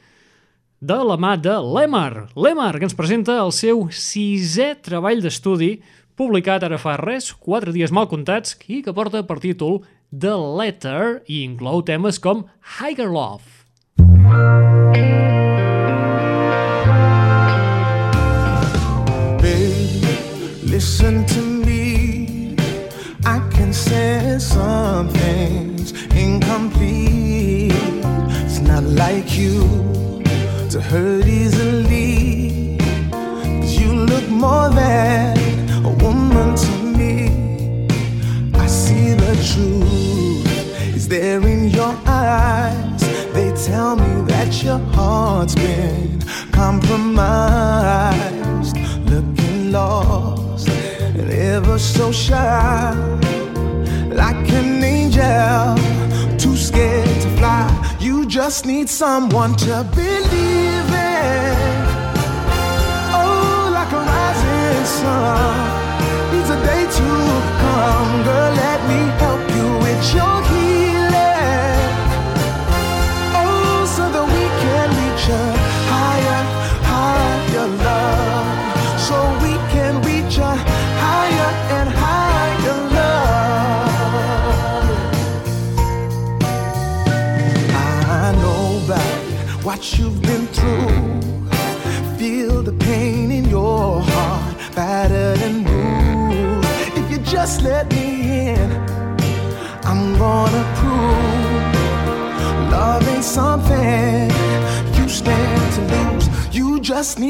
de 0.78 0.98
la 1.02 1.16
mà 1.18 1.32
de 1.42 1.56
Lemar. 1.58 2.28
Lemar, 2.38 2.76
que 2.78 2.86
ens 2.86 2.94
presenta 2.94 3.40
el 3.42 3.50
seu 3.58 3.88
sisè 3.90 4.76
treball 4.86 5.24
d'estudi, 5.26 5.80
publicat 6.14 6.62
ara 6.68 6.78
fa 6.78 6.94
res, 7.02 7.32
quatre 7.34 7.74
dies 7.74 7.90
mal 7.90 8.06
comptats, 8.12 8.54
i 8.70 8.84
que 8.86 8.94
porta 8.94 9.24
per 9.26 9.40
títol 9.42 9.80
The 10.14 10.36
Letter 10.38 11.24
i 11.26 11.42
inclou 11.48 11.82
temes 11.82 12.22
com 12.22 12.46
Higher 12.78 13.10
Love. 13.10 13.50
Listen 20.70 21.26
to. 21.26 21.43
Can 23.74 24.40
some 24.40 25.10
things 25.10 25.94
incomplete. 26.14 27.72
It's 28.46 28.60
not 28.60 28.84
like 28.84 29.36
you 29.36 29.62
to 30.70 30.80
hurt 30.80 31.26
easily. 31.26 32.78
Cause 33.10 33.74
you 33.80 33.92
look 33.94 34.30
more 34.30 34.70
than 34.70 35.38
a 35.86 35.90
woman 36.04 36.56
to 36.56 36.72
me. 37.00 37.88
I 38.54 38.68
see 38.68 39.16
the 39.16 39.36
truth 39.50 40.96
is 40.96 41.08
there 41.08 41.42
in 41.42 41.70
your 41.70 41.96
eyes. 42.06 43.02
They 43.34 43.52
tell 43.66 43.96
me 43.96 44.22
that 44.28 44.64
your 44.64 44.78
heart's 44.94 45.56
been 45.56 46.22
compromised, 46.52 47.18
looking 49.10 49.72
lost 49.72 50.70
and 50.70 51.32
ever 51.32 51.80
so 51.80 52.12
shy, 52.12 52.94
like 54.16 54.50
an 54.52 54.84
angel, 54.84 55.76
too 56.38 56.56
scared 56.56 57.22
to 57.22 57.30
fly. 57.38 57.98
You 58.00 58.26
just 58.26 58.66
need 58.66 58.90
someone 58.90 59.56
to 59.58 59.86
believe 59.96 60.90
in. 60.94 61.76
Oh, 63.20 63.70
like 63.74 63.92
a 63.92 64.02
rising 64.14 64.86
sun 64.86 65.74
needs 66.32 66.50
a 66.50 66.60
day 66.64 66.84
to 66.98 67.10
come. 67.62 68.24
Girl, 68.24 68.63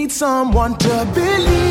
need 0.04 0.12
someone 0.12 0.78
to 0.78 1.08
believe 1.16 1.63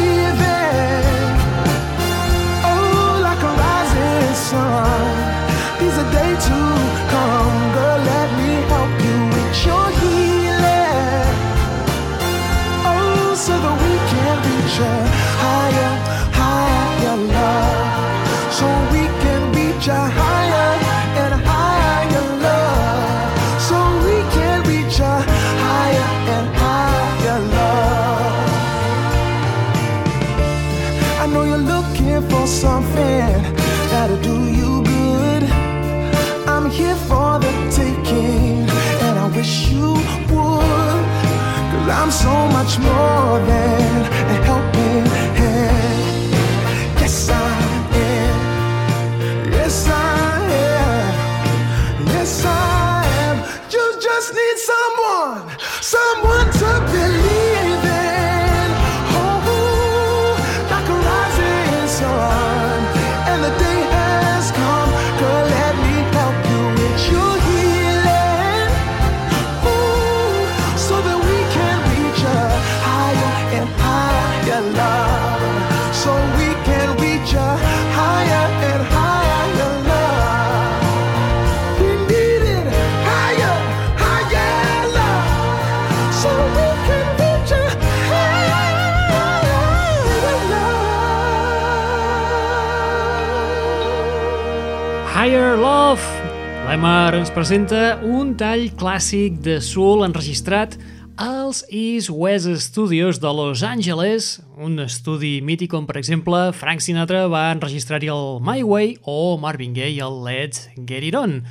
Lemar 97.12 97.26
ens 97.26 97.34
presenta 97.36 97.80
un 98.08 98.30
tall 98.40 98.70
clàssic 98.80 99.34
de 99.44 99.58
soul 99.60 100.00
enregistrat 100.06 100.78
als 101.20 101.58
East 101.68 102.08
West 102.08 102.48
Studios 102.64 103.18
de 103.20 103.28
Los 103.28 103.60
Angeles, 103.60 104.38
un 104.56 104.80
estudi 104.80 105.42
mític 105.44 105.74
on, 105.76 105.84
per 105.84 105.98
exemple, 106.00 106.40
Frank 106.56 106.80
Sinatra 106.80 107.26
va 107.28 107.50
enregistrar-hi 107.52 108.08
el 108.08 108.40
My 108.40 108.64
Way 108.64 108.96
o 109.04 109.36
Marvin 109.36 109.76
Gaye 109.76 110.00
el 110.00 110.22
Let's 110.24 110.70
Get 110.88 111.04
It 111.10 111.20
On. 111.20 111.42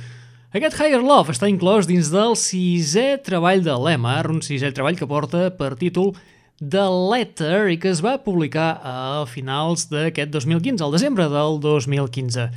Aquest 0.50 0.82
Higher 0.82 0.98
Love 0.98 1.30
està 1.30 1.46
inclòs 1.46 1.86
dins 1.86 2.10
del 2.10 2.34
sisè 2.34 3.22
treball 3.22 3.62
de 3.62 3.78
Lemar, 3.86 4.26
un 4.34 4.42
sisè 4.42 4.74
treball 4.74 4.98
que 4.98 5.06
porta 5.06 5.46
per 5.54 5.76
títol 5.78 6.16
The 6.58 6.90
Letter 6.90 7.68
i 7.70 7.78
que 7.78 7.94
es 7.94 8.02
va 8.02 8.18
publicar 8.26 8.80
a 8.82 8.98
finals 9.30 9.86
d'aquest 9.94 10.34
2015, 10.34 10.82
al 10.82 10.98
desembre 10.98 11.30
del 11.30 11.62
2015. 11.62 12.50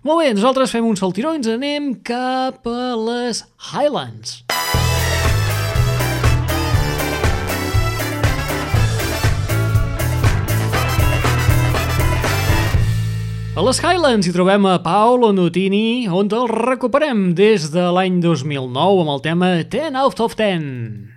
Molt 0.00 0.22
bé, 0.22 0.30
nosaltres 0.32 0.70
fem 0.72 0.86
un 0.88 0.96
saltiró 0.96 1.34
i 1.34 1.38
ens 1.42 1.48
anem 1.52 1.90
cap 2.08 2.64
a 2.64 2.94
les 2.96 3.42
Highlands. 3.68 4.38
A 13.52 13.66
les 13.66 13.82
Highlands 13.84 14.24
hi 14.24 14.32
trobem 14.32 14.64
a 14.72 14.78
Paolo 14.80 15.34
Nutini, 15.36 16.08
on 16.08 16.32
el 16.32 16.48
recuperem 16.48 17.34
des 17.36 17.68
de 17.74 17.90
l'any 17.92 18.22
2009 18.24 19.04
amb 19.04 19.16
el 19.18 19.24
tema 19.28 19.56
10 19.68 20.00
out 20.00 20.24
of 20.24 20.40
10. 20.40 21.09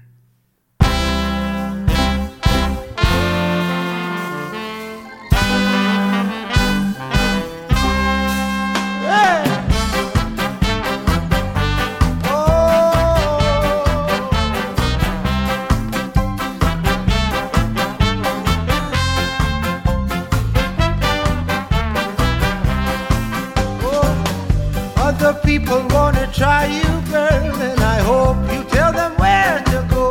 try 26.43 26.65
you, 26.65 26.93
girl, 27.09 27.55
and 27.69 27.79
I 27.79 27.99
hope 28.09 28.41
you 28.53 28.61
tell 28.75 28.91
them 28.91 29.13
where 29.15 29.59
to 29.71 29.79
go. 29.95 30.09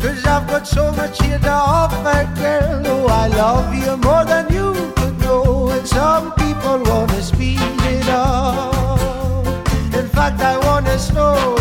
Cause 0.00 0.24
I've 0.34 0.46
got 0.52 0.66
so 0.66 0.90
much 0.92 1.20
here 1.22 1.38
to 1.38 1.52
offer, 1.52 2.20
girl. 2.40 2.82
Oh, 2.92 3.06
I 3.24 3.26
love 3.42 3.74
you 3.74 3.92
more 4.08 4.24
than 4.24 4.44
you 4.56 4.68
could 4.96 5.18
know. 5.20 5.68
And 5.68 5.86
some 5.86 6.32
people 6.42 6.78
wanna 6.90 7.20
speed 7.30 7.60
it 7.94 8.08
up. 8.08 9.68
In 10.00 10.08
fact, 10.16 10.40
I 10.40 10.54
wanna 10.66 10.98
slow 10.98 11.55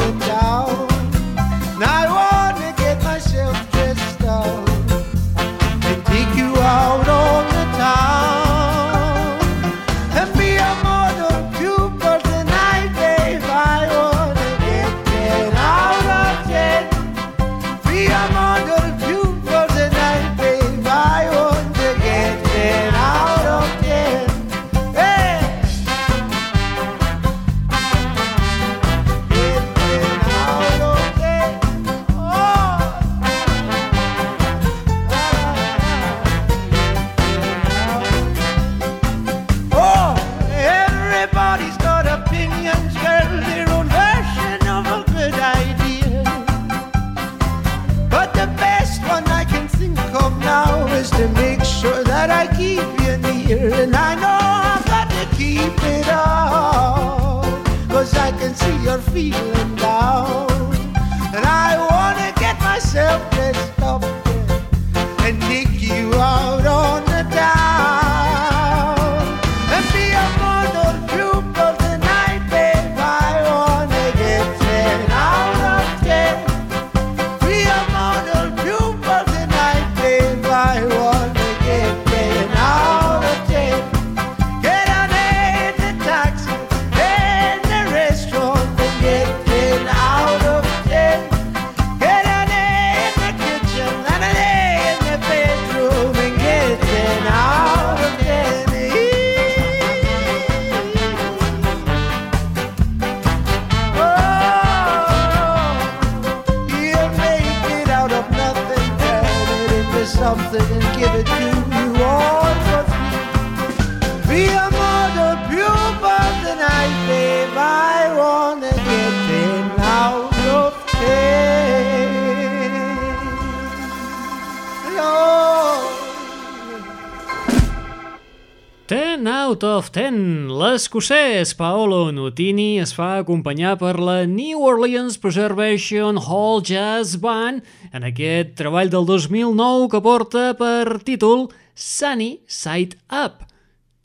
escocès 130.96 131.52
Paolo 131.60 132.08
Nutini 132.16 132.78
es 132.80 132.94
fa 132.96 133.18
acompanyar 133.20 133.74
per 133.76 133.98
la 134.00 134.22
New 134.24 134.62
Orleans 134.64 135.18
Preservation 135.20 136.16
Hall 136.16 136.62
Jazz 136.64 137.18
Band 137.20 137.66
en 137.92 138.06
aquest 138.08 138.54
treball 138.56 138.88
del 138.94 139.04
2009 139.04 139.90
que 139.92 140.00
porta 140.00 140.46
per 140.56 141.02
títol 141.04 141.50
Sunny 141.76 142.38
Side 142.48 142.96
Up. 143.12 143.44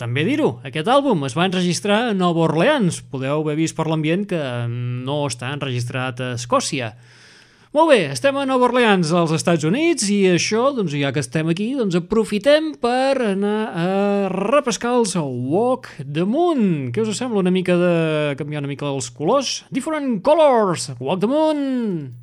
També 0.03 0.27
dir-ho, 0.27 0.57
aquest 0.67 0.91
àlbum 0.91 1.23
es 1.31 1.39
va 1.39 1.47
enregistrar 1.47 2.01
a 2.09 2.17
Nova 2.17 2.49
Orleans. 2.49 3.05
Podeu 3.07 3.45
haver 3.45 3.55
vist 3.61 3.79
per 3.79 3.87
l'ambient 3.87 4.27
que 4.27 4.43
no 4.67 5.23
està 5.31 5.55
enregistrat 5.55 6.19
a 6.19 6.33
Escòcia. 6.41 6.97
Molt 7.71 7.87
bé, 7.93 7.99
estem 8.11 8.35
a 8.35 8.43
Nova 8.51 8.65
Orleans, 8.67 9.13
als 9.15 9.31
Estats 9.37 9.63
Units, 9.69 10.09
i 10.11 10.25
això, 10.33 10.73
doncs, 10.75 10.91
ja 10.99 11.13
que 11.15 11.23
estem 11.23 11.53
aquí, 11.53 11.69
doncs 11.79 11.95
aprofitem 11.95 12.73
per 12.83 13.15
anar 13.29 13.59
a 13.71 13.85
repescar 14.33 14.97
els 14.99 15.15
Walk 15.15 15.87
the 16.03 16.25
Moon. 16.27 16.91
Què 16.91 17.05
us 17.05 17.15
sembla 17.15 17.45
una 17.45 17.53
mica 17.55 17.77
de 17.79 17.93
canviar 18.41 18.65
una 18.65 18.73
mica 18.73 18.91
els 18.91 19.13
colors? 19.15 19.61
Different 19.71 20.19
Colors, 20.27 20.89
Walk 20.99 21.23
the 21.23 21.31
Moon! 21.31 22.20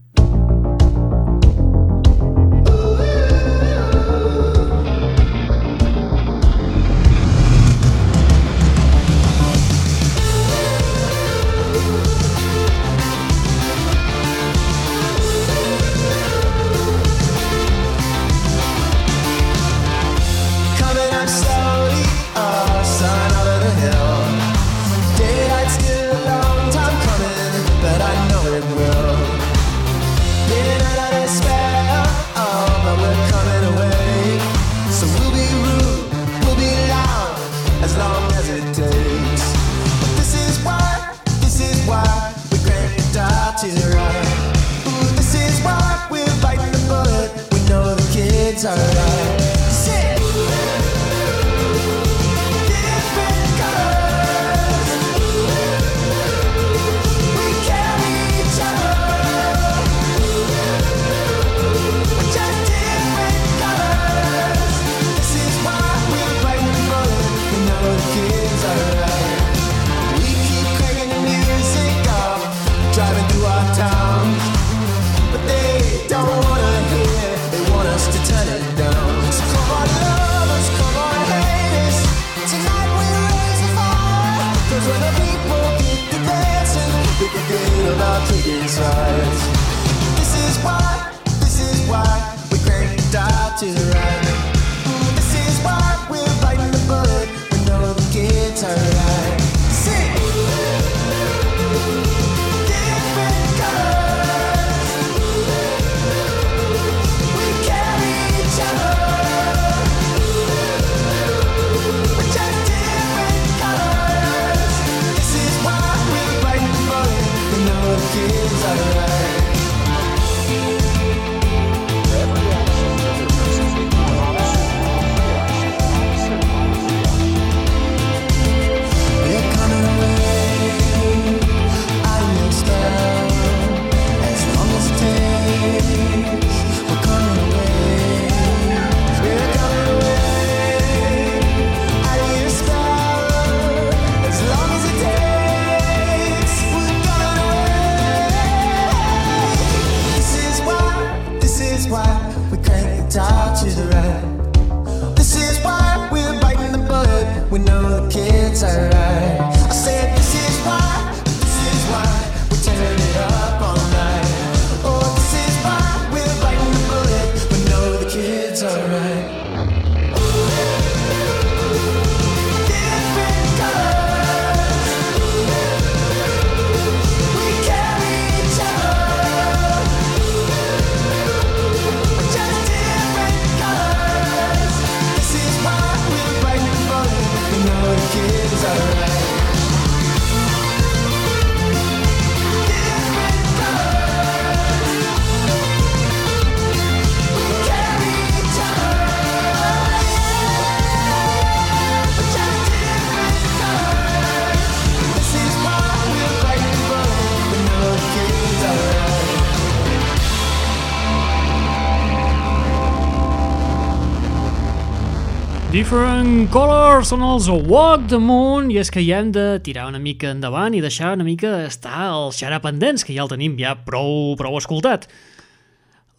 Different 215.68 216.46
Colors 216.48 217.10
són 217.12 217.26
els 217.28 217.50
Walk 217.52 218.06
the 218.08 218.18
Moon 218.24 218.70
i 218.72 218.78
és 218.80 218.88
que 218.88 219.02
ja 219.04 219.18
hem 219.20 219.34
de 219.36 219.58
tirar 219.60 219.90
una 219.90 220.00
mica 220.00 220.30
endavant 220.32 220.72
i 220.72 220.80
deixar 220.80 221.10
una 221.18 221.26
mica 221.28 221.66
estar 221.66 222.06
el 222.08 222.30
xarà 222.32 222.62
pendents, 222.64 223.04
que 223.04 223.12
ja 223.12 223.26
el 223.26 223.32
tenim 223.34 223.58
ja 223.60 223.74
prou, 223.84 224.38
prou 224.40 224.56
escoltat. 224.56 225.10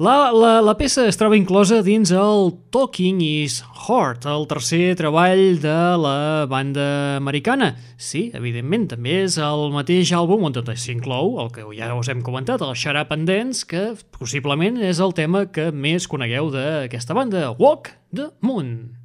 La, 0.04 0.28
la, 0.36 0.58
la 0.60 0.74
peça 0.76 1.06
es 1.08 1.16
troba 1.16 1.34
inclosa 1.34 1.80
dins 1.82 2.12
el 2.12 2.52
Talking 2.76 3.22
is 3.24 3.62
Hard, 3.88 4.28
el 4.28 4.44
tercer 4.52 4.92
treball 5.00 5.56
de 5.64 5.78
la 6.04 6.44
banda 6.46 7.16
americana. 7.16 7.72
Sí, 7.96 8.28
evidentment, 8.36 8.84
també 8.92 9.16
és 9.24 9.40
el 9.40 9.72
mateix 9.72 10.12
àlbum 10.12 10.44
on 10.50 10.58
tot 10.60 10.68
s'inclou, 10.76 11.38
el 11.40 11.48
que 11.56 11.64
ja 11.72 11.88
us 11.96 12.12
hem 12.12 12.20
comentat, 12.20 12.60
el 12.60 12.76
and 12.76 13.26
Dance, 13.26 13.64
que 13.64 13.96
possiblement 14.12 14.76
és 14.76 15.00
el 15.00 15.16
tema 15.16 15.46
que 15.46 15.72
més 15.72 16.06
conegueu 16.06 16.52
d'aquesta 16.52 17.16
banda, 17.16 17.56
Walk 17.56 17.96
the 18.12 18.28
Moon. 18.44 18.97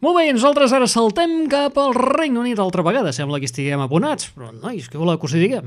Molt 0.00 0.16
bé, 0.16 0.30
nosaltres 0.32 0.72
ara 0.72 0.86
saltem 0.88 1.42
cap 1.52 1.74
al 1.76 1.90
Regne 1.92 2.40
Unit 2.40 2.60
altra 2.62 2.80
vegada. 2.80 3.10
Sembla 3.12 3.36
que 3.36 3.44
estiguem 3.44 3.82
abonats, 3.84 4.30
però 4.32 4.48
nois, 4.48 4.86
què 4.88 4.96
voleu 4.96 5.18
que 5.20 5.26
us 5.28 5.34
hi 5.36 5.42
diguem? 5.42 5.66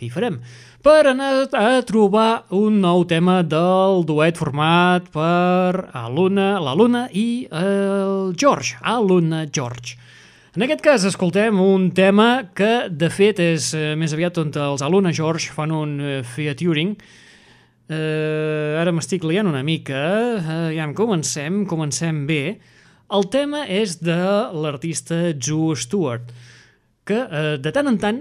Què 0.00 0.06
hi 0.06 0.12
farem? 0.14 0.38
Per 0.80 1.02
anar 1.10 1.26
a 1.52 1.82
trobar 1.84 2.46
un 2.56 2.78
nou 2.80 3.02
tema 3.04 3.42
del 3.44 4.06
duet 4.08 4.40
format 4.40 5.10
per 5.12 5.90
Aluna, 5.92 6.54
la 6.64 6.72
Luna 6.72 7.02
i 7.12 7.44
el 7.52 8.32
George, 8.40 8.78
Aluna 8.80 9.42
George. 9.44 9.98
En 10.56 10.64
aquest 10.64 10.80
cas 10.80 11.04
escoltem 11.04 11.60
un 11.60 11.90
tema 11.92 12.46
que 12.56 12.88
de 12.88 13.10
fet 13.12 13.42
és 13.44 13.66
eh, 13.76 13.90
més 13.92 14.14
aviat 14.16 14.40
on 14.40 14.54
els 14.70 14.86
Aluna 14.86 15.12
George 15.12 15.52
fan 15.52 15.74
un 15.76 15.92
eh, 16.00 16.14
featuring 16.24 16.94
eh, 17.92 18.80
ara 18.80 18.96
m'estic 18.96 19.28
liant 19.28 19.52
una 19.52 19.60
mica 19.60 20.00
eh, 20.40 20.72
ja 20.78 20.88
em 20.88 20.96
comencem, 20.96 21.66
comencem 21.68 22.24
bé 22.24 22.56
el 23.12 23.28
tema 23.30 23.64
és 23.70 23.98
de 24.02 24.18
l'artista 24.56 25.32
Joe 25.34 25.76
Stewart, 25.78 26.32
que 27.06 27.20
eh, 27.22 27.54
de 27.62 27.72
tant 27.74 27.90
en 27.90 28.00
tant 28.02 28.18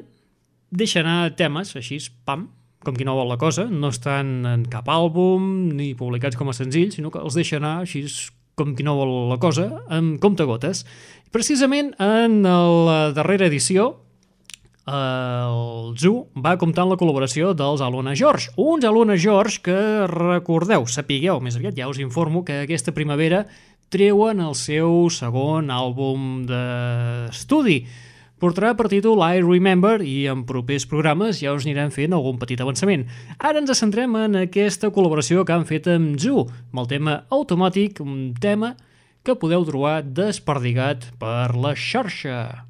deixa 0.75 1.01
anar 1.01 1.33
temes 1.39 1.73
així, 1.77 1.99
pam, 2.27 2.47
com 2.85 2.95
qui 2.97 3.07
no 3.07 3.15
vol 3.17 3.31
la 3.31 3.39
cosa, 3.41 3.65
no 3.65 3.89
estan 3.89 4.45
en 4.45 4.65
cap 4.69 4.89
àlbum 4.91 5.73
ni 5.73 5.93
publicats 5.97 6.37
com 6.37 6.51
a 6.51 6.57
senzills, 6.57 6.99
sinó 6.99 7.09
que 7.11 7.21
els 7.23 7.37
deixa 7.37 7.57
anar 7.57 7.79
així 7.81 8.05
com 8.55 8.75
qui 8.77 8.85
no 8.87 8.95
vol 8.95 9.13
la 9.31 9.39
cosa, 9.41 9.67
amb 9.91 10.19
comptagotes. 10.23 10.85
Precisament 11.33 11.91
en 11.99 12.41
la 12.45 13.11
darrera 13.15 13.49
edició, 13.49 13.95
el 14.85 15.95
Zoo 15.97 16.27
va 16.37 16.53
comptar 16.61 16.83
amb 16.85 16.93
la 16.93 16.99
col·laboració 16.99 17.55
dels 17.57 17.81
Alona 17.81 18.13
George. 18.15 18.51
Uns 18.61 18.85
Alona 18.85 19.17
George 19.17 19.63
que, 19.65 19.77
recordeu, 20.11 20.85
sapigueu, 20.85 21.41
més 21.41 21.57
aviat 21.57 21.75
ja 21.79 21.89
us 21.89 21.99
informo 22.03 22.43
que 22.45 22.61
aquesta 22.63 22.93
primavera 22.93 23.47
treuen 23.93 24.41
el 24.43 24.55
seu 24.57 25.07
segon 25.13 25.71
àlbum 25.73 26.43
d'estudi. 26.49 27.83
Portarà 28.41 28.73
per 28.75 28.89
títol 28.91 29.21
I 29.23 29.39
Remember 29.39 30.01
i 30.03 30.25
en 30.27 30.43
propers 30.47 30.83
programes 30.91 31.39
ja 31.39 31.53
us 31.55 31.63
anirem 31.63 31.93
fent 31.95 32.13
algun 32.13 32.35
petit 32.41 32.59
avançament. 32.59 33.05
Ara 33.39 33.61
ens 33.63 33.71
centrem 33.79 34.17
en 34.19 34.35
aquesta 34.41 34.91
col·laboració 34.91 35.45
que 35.47 35.55
han 35.55 35.63
fet 35.69 35.87
amb 35.93 36.19
Zoo, 36.19 36.43
amb 36.73 36.83
el 36.83 36.91
tema 36.91 37.15
automàtic, 37.31 38.03
un 38.03 38.33
tema 38.35 38.75
que 39.25 39.39
podeu 39.39 39.63
trobar 39.65 40.01
desperdigat 40.03 41.09
per 41.21 41.55
la 41.55 41.73
xarxa. 41.79 42.64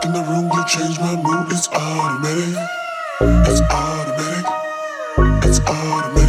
Walk 0.00 0.06
in 0.06 0.12
the 0.12 0.22
room, 0.30 0.50
you 0.52 0.64
change 0.66 0.98
my 1.00 1.16
mood. 1.16 1.52
It's 1.52 1.68
automatic. 1.68 2.56
It's 3.20 3.60
automatic. 3.70 4.46
It's 5.44 5.60
automatic. 5.60 6.19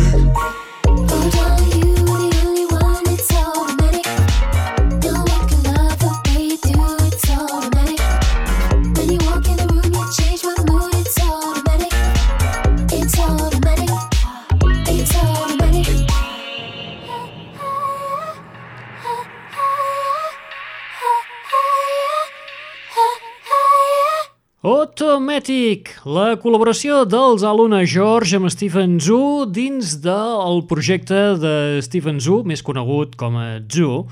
Automatic, 25.41 25.87
la 26.05 26.35
col·laboració 26.37 26.99
dels 27.09 27.41
Aluna 27.41 27.79
George 27.89 28.37
amb 28.37 28.51
Stephen 28.53 28.99
Zhu 29.01 29.47
dins 29.49 29.95
del 30.03 30.61
projecte 30.69 31.17
de 31.41 31.81
Stephen 31.81 32.19
Zhu, 32.21 32.43
més 32.45 32.61
conegut 32.61 33.15
com 33.17 33.39
a 33.41 33.57
Zhu. 33.65 34.03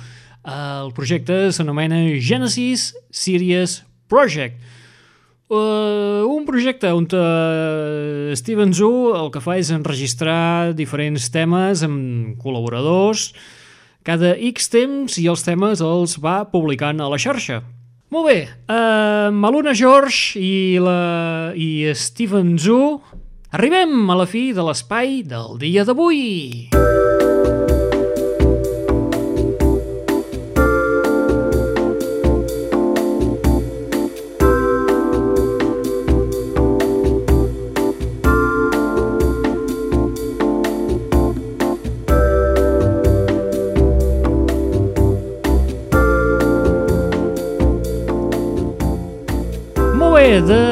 El 0.41 0.89
projecte 0.97 1.51
s'anomena 1.53 2.01
Genesis 2.17 2.95
Series 3.13 3.83
Project. 4.09 4.57
Uh, 5.53 6.25
un 6.25 6.49
projecte 6.49 6.89
on 6.97 7.05
uh, 7.13 8.33
Steven 8.33 8.73
Zhu 8.73 9.13
el 9.13 9.29
que 9.29 9.45
fa 9.45 9.61
és 9.61 9.69
enregistrar 9.69 10.73
diferents 10.73 11.29
temes 11.29 11.85
amb 11.85 12.41
col·laboradors 12.41 13.35
cada 14.01 14.33
X 14.33 14.73
temps 14.73 15.21
i 15.21 15.29
els 15.29 15.45
temes 15.45 15.85
els 15.85 16.17
va 16.17 16.39
publicant 16.49 16.97
a 16.97 17.13
la 17.13 17.21
xarxa. 17.21 17.61
Molt 18.09 18.25
bé, 18.25 18.39
uh, 18.65 19.29
Maluna 19.29 19.75
George 19.77 20.39
i, 20.41 20.79
la, 20.81 21.53
i 21.53 21.91
Steven 21.93 22.55
Zhu 22.57 22.97
arribem 23.53 24.09
a 24.09 24.17
la 24.17 24.25
fi 24.25 24.49
de 24.49 24.65
l'espai 24.65 25.19
del 25.21 25.59
dia 25.61 25.85
d'avui. 25.85 26.73
Molt 26.73 26.98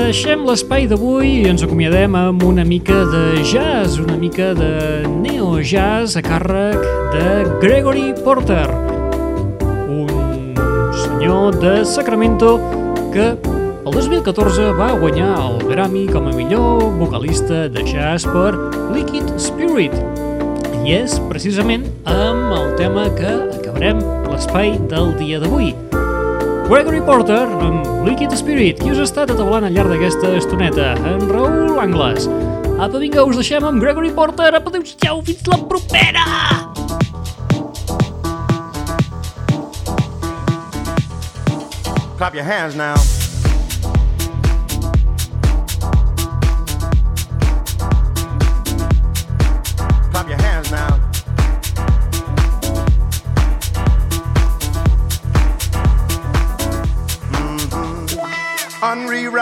deixem 0.08 0.46
l'espai 0.48 0.86
d'avui 0.88 1.42
i 1.42 1.48
ens 1.50 1.66
acomiadem 1.66 2.14
amb 2.16 2.44
una 2.48 2.64
mica 2.64 2.96
de 3.12 3.42
jazz, 3.44 3.98
una 4.00 4.16
mica 4.16 4.54
de 4.56 5.04
neo-jazz 5.04 6.16
a 6.16 6.22
càrrec 6.24 6.80
de 7.12 7.26
Gregory 7.60 8.14
Porter, 8.24 8.70
un 9.92 10.56
senyor 11.02 11.60
de 11.60 11.84
Sacramento 11.84 12.54
que 13.12 13.34
el 13.36 13.92
2014 13.92 14.72
va 14.80 14.94
guanyar 14.96 15.34
el 15.44 15.60
Grammy 15.68 16.06
com 16.08 16.32
a 16.32 16.36
millor 16.38 16.88
vocalista 17.02 17.66
de 17.68 17.84
jazz 17.84 18.24
per 18.24 18.56
Liquid 18.96 19.36
Spirit. 19.36 19.92
I 20.86 21.02
és 21.02 21.20
precisament 21.28 21.84
amb 22.08 22.56
el 22.56 22.78
tema 22.80 23.10
que 23.20 23.36
acabarem 23.60 24.00
l'espai 24.32 24.78
del 24.88 25.18
dia 25.20 25.44
d'avui. 25.44 25.74
Gregory 26.68 27.00
Porter 27.00 27.46
amb 27.48 28.04
Liquid 28.04 28.34
Spirit, 28.36 28.82
qui 28.82 28.92
us 28.92 28.98
ha 29.00 29.06
estat 29.08 29.30
atablant 29.32 29.64
al 29.64 29.72
llarg 29.72 29.94
d'aquesta 29.94 30.34
estoneta? 30.36 30.90
En 31.08 31.24
Raül 31.30 31.80
Angles. 31.80 32.28
Apa, 32.76 33.00
vinga, 33.00 33.24
us 33.24 33.40
deixem 33.40 33.64
amb 33.64 33.80
Gregory 33.80 34.12
Porter. 34.12 34.50
Apa, 34.52 34.74
adéu-siau, 34.74 35.22
fins 35.24 35.48
la 35.48 35.62
propera! 35.64 36.26
Clap 42.20 42.36
your 42.36 42.44
hands 42.44 42.76
now. 42.76 43.17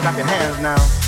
Clap 0.00 0.16
your 0.16 0.26
hands 0.26 0.60
now. 0.60 1.07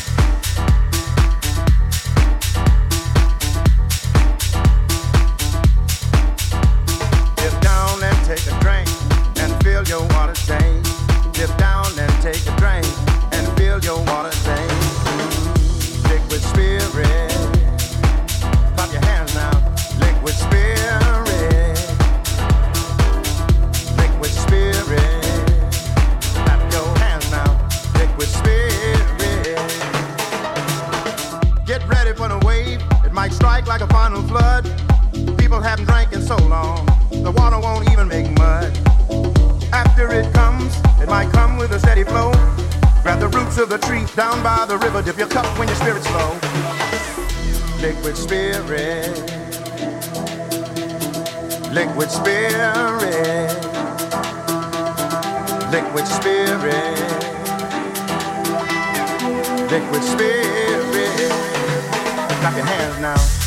Liquid 51.73 52.11
spirit, 52.11 53.55
liquid 55.71 56.07
spirit, 56.07 56.99
liquid 59.71 60.03
spirit. 60.03 61.31
Clap 62.41 62.57
your 62.57 62.65
hands 62.65 62.99
now. 63.01 63.40